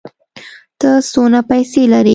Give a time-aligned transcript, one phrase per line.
[0.79, 2.09] ته څونه پېسې لرې؟